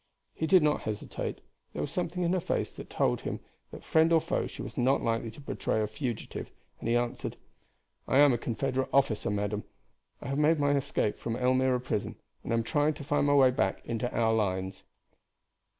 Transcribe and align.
He 0.33 0.47
did 0.47 0.63
not 0.63 0.81
hesitate. 0.81 1.41
There 1.73 1.81
was 1.83 1.91
something 1.91 2.23
in 2.23 2.33
her 2.33 2.39
face 2.39 2.71
that 2.71 2.89
told 2.89 3.21
him 3.21 3.39
that, 3.69 3.83
friend 3.83 4.11
or 4.11 4.19
foe, 4.19 4.47
she 4.47 4.63
was 4.63 4.75
not 4.75 5.03
likely 5.03 5.29
to 5.29 5.39
betray 5.39 5.79
a 5.79 5.85
fugitive, 5.85 6.49
and 6.79 6.89
he 6.89 6.95
answered: 6.95 7.37
"I 8.07 8.17
am 8.17 8.33
a 8.33 8.39
Confederate 8.39 8.89
officer, 8.91 9.29
madam. 9.29 9.63
I 10.19 10.29
have 10.29 10.39
made 10.39 10.57
my 10.57 10.71
escape 10.71 11.19
from 11.19 11.35
Elmira 11.35 11.79
prison, 11.81 12.15
and 12.43 12.51
am 12.51 12.63
trying 12.63 12.95
to 12.95 13.03
find 13.03 13.27
my 13.27 13.35
way 13.35 13.51
back 13.51 13.85
into 13.85 14.11
our 14.11 14.33
lines." 14.33 14.81